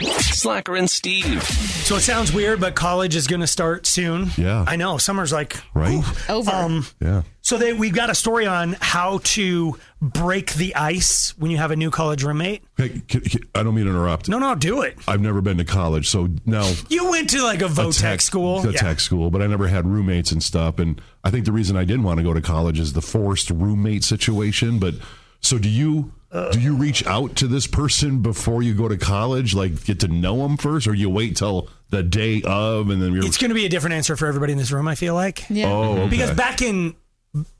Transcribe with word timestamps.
Slacker 0.00 0.74
and 0.74 0.90
Steve. 0.90 1.42
So 1.44 1.96
it 1.96 2.00
sounds 2.00 2.32
weird, 2.32 2.60
but 2.60 2.74
college 2.74 3.14
is 3.14 3.28
going 3.28 3.42
to 3.42 3.46
start 3.46 3.86
soon. 3.86 4.30
Yeah. 4.36 4.64
I 4.66 4.74
know. 4.74 4.98
Summer's 4.98 5.32
like 5.32 5.56
Right? 5.72 6.02
Over. 6.28 6.50
Um, 6.50 6.86
Yeah. 7.00 7.22
so 7.42 7.58
they, 7.58 7.72
we've 7.72 7.94
got 7.94 8.10
a 8.10 8.14
story 8.14 8.44
on 8.46 8.76
how 8.80 9.20
to 9.22 9.78
break 10.02 10.54
the 10.54 10.74
ice 10.74 11.32
when 11.38 11.52
you 11.52 11.58
have 11.58 11.70
a 11.70 11.76
new 11.76 11.92
college 11.92 12.24
roommate. 12.24 12.64
Hey, 12.76 13.02
c- 13.08 13.20
c- 13.24 13.42
I 13.54 13.62
don't 13.62 13.74
mean 13.76 13.84
to 13.84 13.90
interrupt. 13.92 14.28
No, 14.28 14.38
no, 14.40 14.56
do 14.56 14.82
it. 14.82 14.98
I've 15.06 15.20
never 15.20 15.40
been 15.40 15.58
to 15.58 15.64
college, 15.64 16.08
so 16.08 16.28
now 16.44 16.70
You 16.88 17.10
went 17.10 17.30
to 17.30 17.42
like 17.44 17.62
a 17.62 17.66
a 17.66 17.68
Votech 17.68 18.00
tech 18.00 18.20
school. 18.20 18.66
a 18.66 18.72
Yeah. 18.72 18.80
tech 18.80 18.98
school, 18.98 19.30
but 19.30 19.42
I 19.42 19.46
never 19.46 19.68
had 19.68 19.86
roommates 19.86 20.32
and 20.32 20.42
stuff. 20.42 20.80
And 20.80 21.00
I 21.22 21.30
think 21.30 21.44
the 21.44 21.52
reason 21.52 21.76
I 21.76 21.84
didn't 21.84 22.02
want 22.02 22.18
to 22.18 22.24
go 22.24 22.34
to 22.34 22.40
college 22.42 22.80
is 22.80 22.94
the 22.94 23.02
forced 23.02 23.48
roommate 23.50 24.02
situation. 24.02 24.80
But 24.80 24.94
so 25.40 25.56
do 25.58 25.68
you? 25.68 26.12
Do 26.52 26.60
you 26.60 26.74
reach 26.74 27.06
out 27.06 27.36
to 27.36 27.46
this 27.46 27.66
person 27.66 28.20
before 28.20 28.62
you 28.62 28.74
go 28.74 28.88
to 28.88 28.96
college? 28.96 29.54
Like 29.54 29.84
get 29.84 30.00
to 30.00 30.08
know 30.08 30.38
them 30.38 30.56
first, 30.56 30.86
or 30.88 30.94
you 30.94 31.08
wait 31.08 31.36
till 31.36 31.68
the 31.90 32.02
day 32.02 32.42
of 32.44 32.90
and 32.90 33.00
then 33.00 33.12
you're? 33.12 33.24
It's 33.24 33.38
going 33.38 33.50
to 33.50 33.54
be 33.54 33.66
a 33.66 33.68
different 33.68 33.94
answer 33.94 34.16
for 34.16 34.26
everybody 34.26 34.52
in 34.52 34.58
this 34.58 34.72
room. 34.72 34.88
I 34.88 34.94
feel 34.96 35.14
like. 35.14 35.44
Yeah. 35.48 35.70
oh, 35.70 35.92
okay. 35.98 36.08
Because 36.10 36.32
back 36.32 36.60
in 36.62 36.94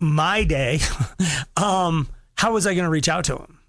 my 0.00 0.44
day, 0.44 0.80
um, 1.56 2.08
how 2.34 2.52
was 2.52 2.66
I 2.66 2.74
going 2.74 2.84
to 2.84 2.90
reach 2.90 3.08
out 3.08 3.24
to 3.26 3.34
them? 3.36 3.60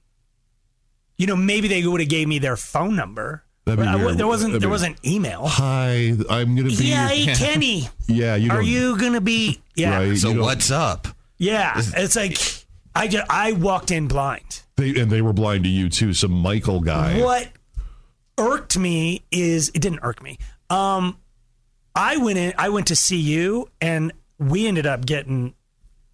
You 1.18 1.28
know, 1.28 1.36
maybe 1.36 1.68
they 1.68 1.86
would 1.86 2.02
have 2.02 2.10
gave 2.10 2.28
me 2.28 2.40
their 2.40 2.58
phone 2.58 2.96
number. 2.96 3.44
That'd 3.66 3.84
be 3.84 3.88
I- 3.88 3.96
weird. 3.96 4.18
there 4.18 4.28
wasn't. 4.28 4.52
That'd 4.54 4.62
there 4.64 4.70
be- 4.70 4.72
wasn't 4.72 5.06
email. 5.06 5.44
Hi, 5.48 6.14
I'm 6.30 6.56
gonna 6.56 6.64
be. 6.70 6.74
Yeah, 6.76 7.12
your- 7.12 7.36
Kenny, 7.38 7.88
yeah. 8.08 8.36
You 8.36 8.52
are 8.52 8.62
you 8.62 8.98
gonna 8.98 9.22
be? 9.22 9.62
Yeah, 9.76 9.98
Right. 9.98 10.18
So 10.18 10.40
what's 10.42 10.72
up? 10.72 11.08
yeah. 11.38 11.74
It's 11.96 12.16
like 12.16 12.38
I 12.96 13.08
just 13.08 13.26
I 13.30 13.54
walked 13.54 13.92
in 13.92 14.08
blind. 14.08 14.62
They, 14.78 15.00
and 15.00 15.10
they 15.10 15.22
were 15.22 15.34
blind 15.34 15.64
to 15.64 15.70
you 15.70 15.90
too. 15.90 16.14
Some 16.14 16.32
Michael 16.32 16.82
guy. 16.82 17.22
What 17.22 17.50
irked 18.38 18.78
me 18.78 19.24
is 19.32 19.70
it 19.70 19.82
didn't 19.82 20.00
irk 20.04 20.22
me. 20.22 20.38
Um, 20.70 21.18
I 21.96 22.18
went 22.18 22.38
in. 22.38 22.54
I 22.58 22.70
went 22.70 22.88
to 22.88 22.96
CU, 22.96 23.66
and 23.80 24.12
we 24.38 24.68
ended 24.68 24.86
up 24.86 25.06
getting 25.06 25.54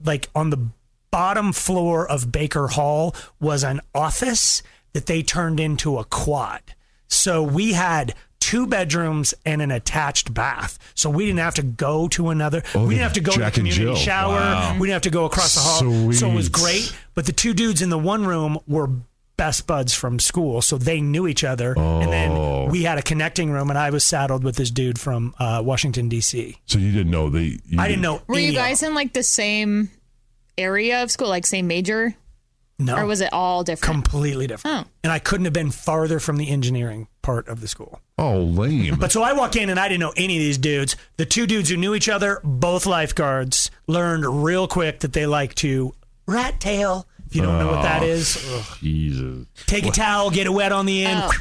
like 0.03 0.29
on 0.35 0.51
the 0.51 0.69
bottom 1.09 1.51
floor 1.51 2.09
of 2.09 2.31
Baker 2.31 2.67
Hall 2.67 3.15
was 3.39 3.63
an 3.63 3.81
office 3.93 4.63
that 4.93 5.05
they 5.05 5.21
turned 5.21 5.59
into 5.59 5.97
a 5.97 6.05
quad. 6.05 6.61
So 7.07 7.43
we 7.43 7.73
had 7.73 8.15
two 8.51 8.67
bedrooms 8.67 9.33
and 9.45 9.61
an 9.61 9.71
attached 9.71 10.33
bath. 10.33 10.77
So 10.93 11.09
we 11.09 11.25
didn't 11.25 11.39
have 11.39 11.53
to 11.55 11.63
go 11.63 12.07
to 12.09 12.29
another. 12.31 12.63
Oh, 12.75 12.85
we 12.85 12.95
didn't 12.95 13.03
have 13.03 13.13
to 13.13 13.21
go 13.21 13.31
Jack 13.31 13.53
to 13.53 13.61
the 13.63 13.69
community 13.69 13.99
shower. 13.99 14.35
Wow. 14.35 14.73
We 14.73 14.87
didn't 14.87 14.95
have 14.95 15.01
to 15.03 15.09
go 15.09 15.23
across 15.25 15.55
the 15.55 15.61
hall. 15.61 16.11
So 16.11 16.29
it 16.29 16.35
was 16.35 16.49
great. 16.49 16.93
But 17.15 17.25
the 17.25 17.31
two 17.31 17.53
dudes 17.53 17.81
in 17.81 17.89
the 17.89 17.97
one 17.97 18.25
room 18.25 18.59
were 18.67 18.89
best 19.37 19.65
buds 19.65 19.93
from 19.93 20.19
school, 20.19 20.61
so 20.61 20.77
they 20.77 21.01
knew 21.01 21.27
each 21.27 21.43
other. 21.43 21.69
And 21.77 22.07
Oh. 22.07 22.11
then 22.11 22.71
we 22.71 22.83
had 22.83 22.97
a 22.97 23.01
connecting 23.01 23.49
room, 23.51 23.69
and 23.69 23.79
I 23.79 23.89
was 23.89 24.03
saddled 24.03 24.43
with 24.43 24.55
this 24.57 24.69
dude 24.69 24.99
from 24.99 25.33
uh, 25.39 25.61
Washington 25.65 26.09
D.C. 26.09 26.57
So 26.65 26.77
you 26.77 26.91
didn't 26.91 27.09
know 27.11 27.29
the. 27.29 27.59
You 27.65 27.79
I 27.79 27.87
didn't 27.87 28.01
know. 28.01 28.21
Were 28.27 28.35
you 28.35 28.49
any 28.49 28.57
of 28.57 28.61
guys 28.63 28.83
in 28.83 28.93
like 28.93 29.13
the 29.13 29.23
same 29.23 29.89
area 30.57 31.01
of 31.03 31.09
school, 31.09 31.29
like 31.29 31.45
same 31.47 31.67
major, 31.67 32.13
No, 32.79 32.97
or 32.97 33.05
was 33.05 33.21
it 33.21 33.31
all 33.31 33.63
different? 33.63 33.93
completely 33.93 34.47
different. 34.47 34.87
Oh. 34.87 34.91
And 35.03 35.13
I 35.13 35.19
couldn't 35.19 35.45
have 35.45 35.53
been 35.53 35.69
farther 35.71 36.19
from 36.19 36.37
the 36.37 36.49
engineering 36.49 37.07
part 37.21 37.47
of 37.47 37.61
the 37.61 37.67
school. 37.67 38.01
Oh, 38.17 38.39
lame. 38.39 38.95
But 38.95 39.11
so 39.11 39.21
I 39.21 39.33
walk 39.33 39.55
in 39.55 39.69
and 39.69 39.79
I 39.79 39.87
didn't 39.87 39.99
know 39.99 40.13
any 40.17 40.37
of 40.37 40.41
these 40.41 40.57
dudes. 40.57 40.95
The 41.17 41.25
two 41.25 41.45
dudes 41.45 41.69
who 41.69 41.77
knew 41.77 41.93
each 41.93 42.09
other, 42.09 42.39
both 42.43 42.85
lifeguards, 42.85 43.69
learned 43.87 44.43
real 44.43 44.67
quick 44.67 44.99
that 45.01 45.13
they 45.13 45.25
like 45.25 45.53
to 45.55 45.93
rat 46.25 46.59
tail. 46.59 47.07
If 47.31 47.37
you 47.37 47.43
don't 47.43 47.59
know 47.59 47.67
what 47.71 47.83
that 47.83 48.03
is, 48.03 48.45
ugh. 48.51 48.77
Jesus. 48.81 49.47
take 49.65 49.85
a 49.85 49.91
towel, 49.91 50.31
get 50.31 50.47
it 50.47 50.49
wet 50.49 50.73
on 50.73 50.85
the 50.85 51.05
end, 51.05 51.21
Oh. 51.23 51.31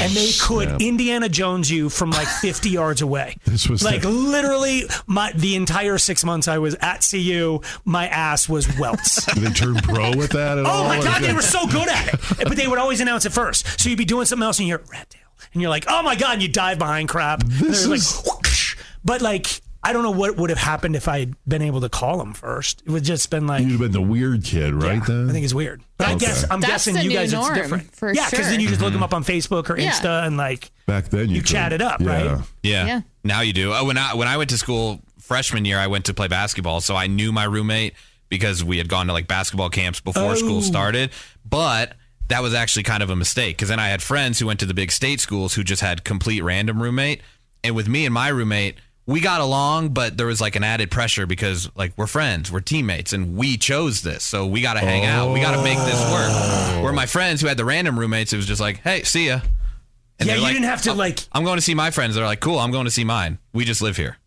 and 0.00 0.12
they 0.12 0.30
could 0.40 0.80
Indiana 0.80 1.28
Jones 1.28 1.68
you 1.68 1.88
from 1.90 2.12
like 2.12 2.28
50 2.40 2.70
yards 2.70 3.02
away. 3.02 3.34
This 3.44 3.68
was 3.68 3.82
like 3.82 4.02
the- 4.02 4.10
literally 4.10 4.84
my 5.08 5.32
the 5.34 5.56
entire 5.56 5.98
six 5.98 6.24
months 6.24 6.46
I 6.46 6.58
was 6.58 6.76
at 6.80 7.04
CU, 7.10 7.60
my 7.84 8.06
ass 8.06 8.48
was 8.48 8.68
welts. 8.78 9.24
Did 9.34 9.42
they 9.42 9.50
turn 9.52 9.74
pro 9.76 10.10
with 10.16 10.30
that 10.30 10.56
at 10.56 10.64
oh 10.64 10.68
all? 10.68 10.84
Oh 10.84 10.88
my 10.88 11.00
god, 11.02 11.20
they 11.20 11.32
were 11.32 11.42
so 11.42 11.66
good 11.66 11.88
at 11.88 12.14
it. 12.14 12.20
But 12.46 12.56
they 12.56 12.68
would 12.68 12.78
always 12.78 13.00
announce 13.00 13.26
it 13.26 13.32
first. 13.32 13.80
So 13.80 13.88
you'd 13.88 13.98
be 13.98 14.04
doing 14.04 14.24
something 14.24 14.44
else 14.46 14.60
and 14.60 14.68
you 14.68 14.76
hear 14.78 14.84
rat 14.92 15.10
tail. 15.10 15.22
And 15.52 15.60
you're 15.60 15.70
like, 15.70 15.86
oh 15.88 16.02
my 16.04 16.14
god, 16.14 16.34
and 16.34 16.42
you 16.42 16.48
dive 16.48 16.78
behind 16.78 17.08
crap. 17.08 17.42
And 17.42 17.50
This 17.50 17.84
they're 17.84 17.94
is- 17.94 18.24
like 18.24 18.44
but 19.04 19.20
like 19.20 19.62
I 19.88 19.92
don't 19.94 20.02
know 20.02 20.10
what 20.10 20.36
would 20.36 20.50
have 20.50 20.58
happened 20.58 20.96
if 20.96 21.08
I 21.08 21.20
had 21.20 21.34
been 21.48 21.62
able 21.62 21.80
to 21.80 21.88
call 21.88 22.20
him 22.20 22.34
first. 22.34 22.82
It 22.84 22.90
would 22.90 23.04
just 23.04 23.30
been 23.30 23.46
like 23.46 23.62
You'd 23.62 23.70
have 23.70 23.80
been 23.80 23.92
the 23.92 24.02
weird 24.02 24.44
kid, 24.44 24.74
right? 24.74 24.96
yeah, 24.96 25.04
then 25.06 25.30
I 25.30 25.32
think 25.32 25.44
it's 25.44 25.54
weird. 25.54 25.82
But 25.96 26.08
I 26.08 26.14
guess 26.16 26.44
I'm 26.50 26.60
That's 26.60 26.84
guessing 26.84 26.98
you 26.98 27.10
guys 27.10 27.32
norm, 27.32 27.54
it's 27.54 27.62
different. 27.62 27.96
for 27.96 28.12
yeah, 28.12 28.28
because 28.28 28.50
then 28.50 28.60
you 28.60 28.68
just 28.68 28.82
look 28.82 28.88
mm-hmm. 28.88 28.96
them 28.96 29.02
up 29.02 29.14
on 29.14 29.24
Facebook 29.24 29.70
or 29.70 29.78
Yeah. 29.78 29.92
Insta 29.92 30.26
and 30.26 30.36
like 30.36 30.70
back 30.86 31.06
then 31.08 31.30
you, 31.30 31.36
you 31.36 31.42
chat 31.42 31.72
it 31.72 31.80
up, 31.80 32.02
yeah. 32.02 32.06
right? 32.32 32.40
Yeah. 32.62 32.86
Yeah. 32.86 33.00
Now 33.24 33.40
you 33.40 33.54
do. 33.54 33.72
Oh, 33.72 33.86
when 33.86 33.96
I 33.96 34.14
when 34.14 34.28
I 34.28 34.36
went 34.36 34.50
to 34.50 34.58
school 34.58 35.00
freshman 35.20 35.64
year, 35.64 35.78
I 35.78 35.86
went 35.86 36.04
to 36.04 36.12
play 36.12 36.28
basketball, 36.28 36.82
so 36.82 36.94
I 36.94 37.06
knew 37.06 37.32
my 37.32 37.44
roommate 37.44 37.94
because 38.28 38.62
we 38.62 38.76
had 38.76 38.90
gone 38.90 39.06
to 39.06 39.14
like 39.14 39.26
basketball 39.26 39.70
camps 39.70 40.00
before 40.00 40.32
Oh. 40.32 40.34
school 40.34 40.60
started. 40.60 41.12
But 41.48 41.94
that 42.28 42.42
was 42.42 42.52
actually 42.52 42.82
kind 42.82 43.02
of 43.02 43.08
a 43.08 43.16
mistake 43.16 43.56
because 43.56 43.70
then 43.70 43.80
I 43.80 43.88
had 43.88 44.02
friends 44.02 44.38
who 44.38 44.46
went 44.48 44.60
to 44.60 44.66
the 44.66 44.74
big 44.74 44.92
state 44.92 45.18
schools 45.18 45.54
who 45.54 45.64
just 45.64 45.80
had 45.80 46.04
complete 46.04 46.42
random 46.42 46.82
roommate, 46.82 47.22
and 47.64 47.74
with 47.74 47.88
me 47.88 48.04
and 48.04 48.12
my 48.12 48.28
roommate. 48.28 48.76
We 49.08 49.20
got 49.22 49.40
along, 49.40 49.88
but 49.94 50.18
there 50.18 50.26
was 50.26 50.38
like 50.40 50.54
an 50.54 50.62
added 50.62 50.90
pressure 50.90 51.26
because 51.26 51.70
like 51.74 51.94
we're 51.96 52.06
friends, 52.06 52.52
we're 52.52 52.60
teammates, 52.60 53.14
and 53.14 53.36
we 53.38 53.56
chose 53.56 54.02
this, 54.02 54.22
so 54.22 54.46
we 54.46 54.60
got 54.60 54.74
to 54.74 54.80
hang 54.80 55.06
out. 55.06 55.32
We 55.32 55.40
got 55.40 55.56
to 55.56 55.62
make 55.62 55.78
this 55.78 55.98
work. 56.12 56.84
Where 56.84 56.92
my 56.92 57.06
friends 57.06 57.40
who 57.40 57.46
had 57.46 57.56
the 57.56 57.64
random 57.64 57.98
roommates, 57.98 58.34
it 58.34 58.36
was 58.36 58.44
just 58.46 58.60
like, 58.60 58.80
hey, 58.82 59.02
see 59.04 59.28
ya. 59.28 59.40
Yeah, 60.20 60.34
you 60.34 60.42
like, 60.42 60.52
didn't 60.52 60.66
have 60.66 60.82
to 60.82 60.90
"I'm- 60.90 60.98
like 60.98 61.20
I'm 61.32 61.42
going 61.44 61.56
to 61.56 61.62
see 61.62 61.74
my 61.74 61.90
friends. 61.90 62.16
They're 62.16 62.24
like, 62.26 62.40
cool. 62.40 62.58
I'm 62.58 62.70
going 62.70 62.84
to 62.84 62.90
see 62.90 63.04
mine. 63.04 63.38
We 63.54 63.64
just 63.64 63.80
live 63.80 63.96
here. 63.96 64.18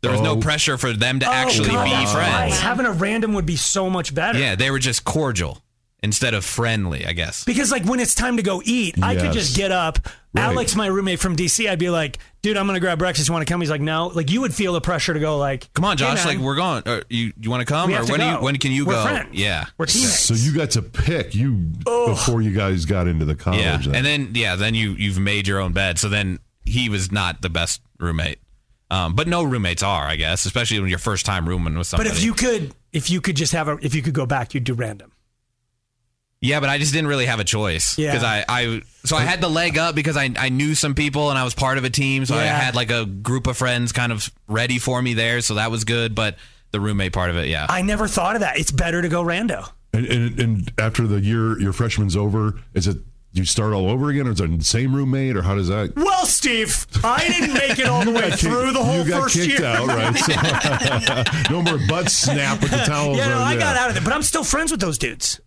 There 0.00 0.10
was 0.10 0.20
Oh. 0.20 0.24
no 0.24 0.36
pressure 0.38 0.76
for 0.76 0.92
them 0.92 1.20
to 1.20 1.26
oh, 1.28 1.32
actually 1.32 1.68
oh, 1.70 1.74
God, 1.74 1.84
be 1.84 1.90
friends. 1.90 2.14
right. 2.14 2.52
Having 2.52 2.86
a 2.86 2.92
random 2.92 3.32
would 3.34 3.46
be 3.46 3.56
so 3.56 3.88
much 3.88 4.14
better. 4.14 4.38
Yeah, 4.38 4.56
they 4.56 4.70
were 4.72 4.78
just 4.80 5.04
cordial 5.04 5.62
instead 6.06 6.32
of 6.34 6.44
friendly, 6.44 7.04
I 7.04 7.12
guess. 7.12 7.44
Because 7.44 7.70
like 7.70 7.84
when 7.84 8.00
it's 8.00 8.14
time 8.14 8.36
to 8.38 8.42
go 8.42 8.62
eat, 8.64 8.94
I 9.02 9.14
could 9.16 9.24
Yes. 9.26 9.34
just 9.34 9.56
get 9.56 9.70
up. 9.72 9.98
Right. 10.32 10.44
Alex, 10.44 10.74
my 10.76 10.86
roommate 10.86 11.18
from 11.18 11.34
DC, 11.36 11.68
I'd 11.68 11.78
be 11.78 11.90
like, 11.90 12.18
"Dude, 12.42 12.56
I'm 12.56 12.66
gonna 12.66 12.78
grab 12.80 12.98
breakfast. 12.98 13.26
You 13.28 13.32
want 13.34 13.46
to 13.46 13.50
come?" 13.52 13.60
He's 13.60 13.70
like, 13.70 13.80
"No." 13.80 14.06
Like 14.08 14.30
you 14.30 14.40
would 14.42 14.54
feel 14.54 14.72
the 14.72 14.80
pressure 14.80 15.12
to 15.14 15.18
go. 15.20 15.36
Like, 15.38 15.72
Come 15.74 15.84
on, 15.84 15.96
"Hey, 15.98 16.04
Josh. 16.04 16.24
man, 16.24 16.26
like 16.36 16.38
we're 16.44 16.54
going. 16.56 16.82
Or 16.86 17.02
you 17.10 17.32
you 17.40 17.50
want 17.50 17.60
to 17.60 17.64
come? 17.66 17.88
we 17.88 17.94
Or 17.94 17.98
have 17.98 18.06
to 18.06 18.12
when 18.12 18.20
do 18.20 18.26
you 18.26 18.32
go. 18.36 18.42
when 18.42 18.56
can 18.58 18.72
you 18.72 18.86
We're 18.86 18.92
go? 18.94 19.02
Friends. 19.04 19.28
Yeah. 19.32 19.64
we're 19.78 19.86
teammates. 19.86 20.20
So 20.20 20.34
you 20.34 20.52
got 20.54 20.70
to 20.72 20.82
pick 20.82 21.34
you 21.34 21.52
before 21.84 22.40
you 22.42 22.52
guys 22.52 22.84
got 22.84 23.08
into 23.08 23.24
the 23.24 23.34
college. 23.34 23.60
Yeah. 23.60 23.78
then. 23.78 23.94
And 23.94 24.06
then 24.06 24.30
yeah, 24.34 24.56
then 24.56 24.74
you 24.74 24.92
you've 24.92 25.18
made 25.18 25.46
your 25.48 25.58
own 25.60 25.72
bed. 25.72 25.98
So 25.98 26.08
then 26.08 26.38
he 26.64 26.88
was 26.88 27.10
not 27.10 27.42
the 27.42 27.50
best 27.50 27.80
roommate. 27.98 28.38
Um, 28.88 29.14
but 29.16 29.26
no 29.26 29.42
roommates 29.42 29.82
are, 29.82 30.06
I 30.06 30.14
guess, 30.14 30.46
especially 30.46 30.78
when 30.78 30.88
you're 30.90 31.00
first 31.00 31.26
time 31.26 31.48
rooming 31.48 31.76
with 31.76 31.90
but 31.90 32.06
if 32.06 32.22
you 32.22 32.32
could, 32.32 32.72
if 32.92 33.10
you 33.10 33.20
could 33.20 33.34
just 33.34 33.52
have 33.52 33.66
a, 33.66 33.78
if 33.82 33.96
you 33.96 34.02
could 34.02 34.14
go 34.14 34.26
back, 34.26 34.54
you'd 34.54 34.62
do 34.62 34.74
random. 34.74 35.10
Yeah, 36.46 36.60
but 36.60 36.68
I 36.68 36.78
just 36.78 36.92
didn't 36.92 37.08
really 37.08 37.26
have 37.26 37.40
a 37.40 37.44
choice 37.44 37.98
Yeah. 37.98 38.12
because 38.12 38.24
I, 38.24 38.44
I 38.48 38.82
so 39.04 39.16
I 39.16 39.22
had 39.22 39.40
the 39.40 39.48
leg 39.48 39.76
up 39.78 39.94
because 39.94 40.16
I, 40.16 40.30
I 40.38 40.48
knew 40.48 40.74
some 40.74 40.94
people 40.94 41.30
and 41.30 41.38
I 41.38 41.44
was 41.44 41.54
part 41.54 41.78
of 41.78 41.84
a 41.84 41.90
team, 41.90 42.24
so 42.26 42.34
I 42.34 42.44
had 42.44 42.74
like 42.74 42.90
a 42.90 43.04
group 43.04 43.46
of 43.46 43.56
friends 43.56 43.92
kind 43.92 44.12
of 44.12 44.30
ready 44.48 44.78
for 44.78 45.00
me 45.00 45.14
there, 45.14 45.40
so 45.40 45.54
that 45.54 45.70
was 45.70 45.84
good. 45.84 46.14
But 46.14 46.36
the 46.72 46.80
roommate 46.80 47.12
part 47.12 47.30
of 47.30 47.36
it, 47.36 47.48
yeah, 47.48 47.66
I 47.68 47.82
never 47.82 48.08
thought 48.08 48.34
of 48.36 48.40
that. 48.40 48.58
It's 48.58 48.72
better 48.72 49.02
to 49.02 49.08
go 49.08 49.22
rando. 49.22 49.70
And, 49.92 50.06
and, 50.06 50.40
and 50.40 50.72
after 50.78 51.06
the 51.06 51.20
year, 51.20 51.58
your 51.60 51.72
freshman's 51.72 52.16
over, 52.16 52.54
is 52.74 52.86
it 52.86 52.98
you 53.32 53.44
start 53.44 53.72
all 53.74 53.88
over 53.90 54.08
again, 54.10 54.26
or 54.26 54.32
is 54.32 54.40
it 54.40 54.58
the 54.58 54.64
same 54.64 54.94
roommate, 54.96 55.36
or 55.36 55.42
how 55.42 55.54
does 55.54 55.68
that? 55.68 55.94
Well, 55.94 56.24
Steve, 56.26 56.86
I 57.04 57.26
didn't 57.28 57.54
make 57.54 57.78
it 57.78 57.86
all 57.86 58.04
the 58.04 58.10
way 58.10 58.30
got 58.30 58.38
through 58.38 58.72
the 58.72 58.82
whole 58.82 59.04
you 59.04 59.08
got 59.10 59.22
first 59.24 59.36
kicked 59.36 59.58
year. 59.60 59.68
out, 59.68 59.86
right? 59.86 60.16
So, 60.16 61.50
no 61.54 61.62
more 61.62 61.78
butt 61.88 62.10
snap 62.10 62.60
with 62.62 62.70
the 62.70 62.78
towels. 62.78 63.16
Yeah, 63.18 63.28
no, 63.28 63.36
on, 63.36 63.42
I 63.42 63.56
got 63.56 63.76
out 63.76 63.90
of 63.90 63.96
it, 63.96 64.04
but 64.04 64.12
I'm 64.12 64.22
still 64.22 64.42
friends 64.44 64.70
with 64.70 64.80
those 64.80 64.98
dudes. 64.98 65.40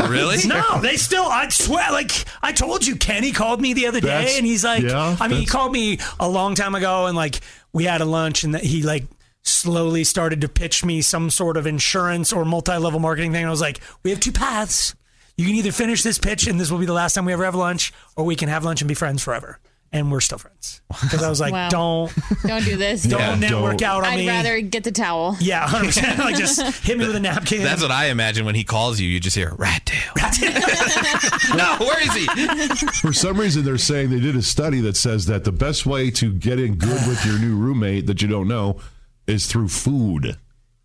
Really? 0.00 0.46
No, 0.46 0.80
they 0.80 0.96
still. 0.96 1.24
I 1.24 1.48
swear, 1.48 1.90
like 1.92 2.12
I 2.42 2.52
told 2.52 2.86
you, 2.86 2.96
Kenny 2.96 3.32
called 3.32 3.60
me 3.60 3.72
the 3.74 3.86
other 3.86 4.00
day, 4.00 4.06
That's- 4.06 4.36
and 4.36 4.46
he's 4.46 4.64
like, 4.64 4.82
yeah, 4.82 5.16
I 5.20 5.28
mean, 5.28 5.40
he 5.40 5.46
called 5.46 5.72
me 5.72 5.98
a 6.20 6.28
long 6.28 6.54
time 6.54 6.74
ago, 6.74 7.06
and 7.06 7.16
like 7.16 7.40
we 7.72 7.84
had 7.84 8.00
a 8.00 8.04
lunch, 8.04 8.44
and 8.44 8.54
that 8.54 8.64
he 8.64 8.82
like 8.82 9.04
slowly 9.42 10.04
started 10.04 10.40
to 10.42 10.48
pitch 10.48 10.84
me 10.84 11.02
some 11.02 11.28
sort 11.30 11.56
of 11.56 11.66
insurance 11.66 12.32
or 12.32 12.44
multi-level 12.44 13.00
marketing 13.00 13.32
thing. 13.32 13.42
And 13.42 13.48
I 13.48 13.50
was 13.50 13.60
like, 13.60 13.80
we 14.04 14.10
have 14.10 14.20
two 14.20 14.32
paths. 14.32 14.94
You 15.36 15.46
can 15.46 15.54
either 15.56 15.72
finish 15.72 16.02
this 16.02 16.18
pitch, 16.18 16.46
and 16.46 16.60
this 16.60 16.70
will 16.70 16.78
be 16.78 16.86
the 16.86 16.92
last 16.92 17.14
time 17.14 17.24
we 17.24 17.32
ever 17.32 17.44
have 17.44 17.54
lunch, 17.54 17.92
or 18.16 18.24
we 18.24 18.36
can 18.36 18.48
have 18.48 18.64
lunch 18.64 18.80
and 18.82 18.88
be 18.88 18.94
friends 18.94 19.22
forever. 19.22 19.58
And 19.94 20.10
we're 20.10 20.20
still 20.20 20.38
friends 20.38 20.80
because 20.88 21.22
I 21.22 21.28
was 21.28 21.38
like, 21.38 21.52
Wow. 21.52 21.68
don't 21.68 22.12
Don't 22.46 22.64
do 22.64 22.78
this. 22.78 23.02
don't 23.02 23.20
Yeah, 23.20 23.34
network 23.34 23.76
don't. 23.76 23.82
out 23.82 24.04
on 24.06 24.14
me. 24.14 24.22
I'd 24.22 24.24
me. 24.24 24.28
rather 24.28 24.60
get 24.62 24.84
the 24.84 24.90
towel. 24.92 25.36
yeah, 25.38 25.66
hundred 25.68 25.88
percent. 25.88 26.18
Like 26.18 26.36
just 26.36 26.62
hit 26.82 26.96
me 26.96 27.06
with 27.06 27.14
a 27.16 27.20
napkin. 27.20 27.62
That's 27.62 27.82
what 27.82 27.90
I 27.90 28.06
imagine 28.06 28.46
when 28.46 28.54
he 28.54 28.64
calls 28.64 28.98
you. 28.98 29.06
You 29.08 29.20
just 29.20 29.36
hear 29.36 29.54
rat 29.56 29.84
tail. 29.84 30.12
no, 31.56 31.76
where 31.80 32.00
is 32.02 32.14
he? 32.14 32.76
For 33.00 33.12
some 33.12 33.36
reason, 33.38 33.64
they're 33.64 33.76
saying 33.78 34.10
they 34.10 34.20
did 34.20 34.36
a 34.36 34.42
study 34.42 34.80
that 34.80 34.96
says 34.96 35.26
that 35.26 35.44
the 35.44 35.52
best 35.52 35.84
way 35.86 36.10
to 36.12 36.32
get 36.32 36.58
in 36.58 36.76
good 36.76 37.06
with 37.06 37.24
your 37.26 37.38
new 37.38 37.56
roommate 37.56 38.06
that 38.06 38.22
you 38.22 38.28
don't 38.28 38.48
know 38.48 38.80
is 39.26 39.46
through 39.46 39.68
food. 39.68 40.36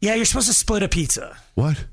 yeah, 0.01 0.15
you're 0.15 0.25
supposed 0.25 0.47
to 0.47 0.53
split 0.53 0.83
a 0.83 0.87
pizza. 0.89 1.37
What? 1.55 1.85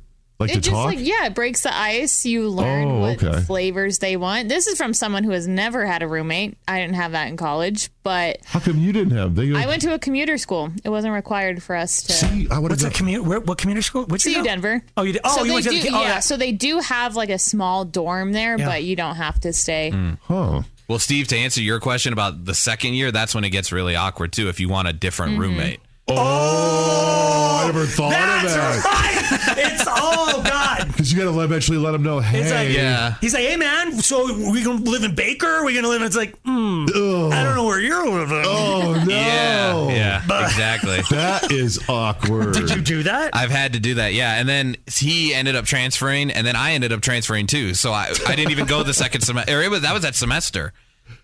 Like 0.44 0.50
It 0.52 0.55
to 0.55 0.61
just 0.61 0.75
talk? 0.75 0.87
like 0.87 0.99
yeah, 1.00 1.26
it 1.26 1.35
breaks 1.35 1.62
the 1.62 1.75
ice. 1.76 2.25
You 2.25 2.49
learn 2.49 2.88
Oh, 2.88 3.00
what 3.00 3.23
okay. 3.23 3.41
flavors 3.43 3.99
they 3.99 4.17
want. 4.17 4.49
This 4.49 4.67
is 4.67 4.76
from 4.76 4.94
someone 4.94 5.25
who 5.25 5.31
has 5.31 5.49
never 5.49 5.87
had 5.87 6.02
a 6.02 6.08
roommate. 6.08 6.56
I 6.69 6.81
didn't 6.81 6.96
have 6.96 7.12
that 7.12 7.29
in 7.29 7.37
college, 7.37 7.91
but 8.02 8.38
How 8.44 8.61
come 8.61 8.79
you 8.79 8.93
didn't 8.93 9.17
have? 9.17 9.35
They 9.35 9.55
I 9.55 9.67
went 9.67 9.82
to 9.82 9.94
a 9.94 9.99
commuter 9.99 10.38
school. 10.38 10.70
It 10.85 10.91
wasn't 10.91 11.14
required 11.14 11.62
for 11.62 11.75
us 11.76 12.02
to 12.02 12.12
See, 12.12 12.49
I 12.50 12.58
would 12.58 12.70
have 12.70 12.82
What's 12.82 12.94
a 12.94 12.96
commuter? 12.96 13.23
Where, 13.23 13.41
what 13.41 13.58
community 13.58 13.82
school? 13.85 14.05
Which 14.05 14.25
CU 14.25 14.43
Denver. 14.43 14.82
Oh, 14.96 15.02
you 15.02 15.12
did. 15.14 15.23
Oh, 15.25 15.37
so 15.37 15.43
you 15.43 15.49
they 15.49 15.55
went 15.55 15.64
to 15.64 15.70
do, 15.70 15.82
the. 15.82 15.88
Oh, 15.91 16.00
yeah. 16.02 16.08
yeah. 16.08 16.19
So 16.20 16.37
they 16.37 16.52
do 16.52 16.79
have 16.81 17.17
like 17.17 17.31
a 17.31 17.38
small 17.38 17.85
dorm 17.85 18.32
there, 18.32 18.58
Yeah. 18.58 18.67
but 18.67 18.85
you 18.85 18.96
don't 18.96 19.17
have 19.17 19.41
to 19.41 19.52
stay. 19.52 19.91
Hmm. 19.91 20.12
Huh. 20.23 20.62
Well, 20.88 20.99
Steve, 20.99 21.29
to 21.29 21.37
answer 21.37 21.62
your 21.62 21.81
question 21.81 22.12
about 22.12 22.44
the 22.44 22.55
second 22.55 22.93
year, 22.93 23.11
that's 23.11 23.35
when 23.35 23.43
it 23.44 23.50
gets 23.50 23.73
really 23.73 23.96
awkward 23.96 24.32
too. 24.32 24.49
If 24.49 24.61
you 24.61 24.69
want 24.69 24.87
a 24.88 24.93
different 24.93 25.32
mm-hmm. 25.32 25.41
roommate. 25.41 25.81
Oh, 26.06 27.61
I 27.62 27.67
never 27.67 27.87
thought 27.87 28.11
That's 28.11 28.44
of 28.44 28.50
that. 28.52 28.85
right. 28.85 29.41
It's 29.86 29.90
oh 30.00 30.42
god. 30.42 30.88
Because 30.94 31.12
you 31.12 31.19
got 31.19 31.32
to 31.32 31.40
eventually 31.40 31.78
let 31.78 31.90
them 31.92 32.02
know, 32.02 32.20
hey, 32.20 32.40
It's 32.40 32.50
like 32.52 32.69
Yeah. 32.70 33.14
He's 33.20 33.34
like, 33.34 33.44
hey 33.44 33.56
man, 33.56 33.92
so 34.00 34.32
we 34.50 34.62
gonna 34.62 34.82
live 34.82 35.02
in 35.02 35.14
Baker? 35.14 35.64
We 35.64 35.75
gonna 35.75 35.88
live? 35.88 36.00
in 36.00 36.06
It's 36.06 36.16
like, 36.16 36.34
hmm, 36.44 36.86
I 36.88 37.42
don't 37.42 37.54
know 37.56 37.64
where 37.64 37.81
you're 37.81 38.04
living. 38.08 38.42
oh 38.46 38.94
no, 38.94 39.04
Yeah, 39.08 40.22
yeah, 40.28 40.44
exactly. 40.44 41.00
that 41.10 41.50
is 41.50 41.81
awkward. 41.88 42.54
Did 42.54 42.70
you 42.70 42.81
do 42.81 43.02
that? 43.04 43.34
I've 43.34 43.50
had 43.50 43.72
to 43.75 43.81
do 43.81 43.94
that, 43.94 44.14
yeah. 44.14 44.34
And 44.38 44.48
then 44.48 44.76
he 44.92 45.34
ended 45.34 45.56
up 45.56 45.64
transferring, 45.64 46.31
and 46.31 46.46
then 46.46 46.56
I 46.56 46.72
ended 46.72 46.92
up 46.92 47.00
transferring 47.00 47.46
too. 47.46 47.75
So 47.75 47.92
I, 47.92 48.12
I 48.26 48.36
didn't 48.36 48.52
even 48.52 48.66
go 48.66 48.82
the 48.82 48.94
second 48.94 49.22
semester. 49.22 49.62
It 49.62 49.70
was 49.70 49.82
that 49.82 49.92
was 49.92 50.02
that 50.02 50.14
semester. 50.14 50.72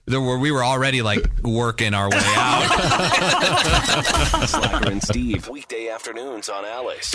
There 0.06 0.20
were 0.20 0.38
we 0.38 0.50
were 0.50 0.64
already 0.64 1.02
like 1.02 1.24
working 1.42 1.94
our 1.94 2.10
way 2.10 2.18
out. 2.36 2.64
Slacker 4.48 4.90
and 4.90 5.02
Steve, 5.02 5.48
weekday 5.48 5.88
afternoons 5.88 6.48
on 6.48 6.64
Alice. 6.64 7.14